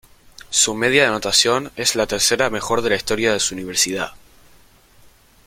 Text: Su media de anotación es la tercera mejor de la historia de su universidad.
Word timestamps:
Su 0.49 0.73
media 0.73 1.03
de 1.03 1.09
anotación 1.09 1.71
es 1.75 1.95
la 1.95 2.07
tercera 2.07 2.49
mejor 2.49 2.81
de 2.81 2.89
la 2.89 2.95
historia 2.95 3.33
de 3.33 3.39
su 3.39 3.53
universidad. 3.53 4.13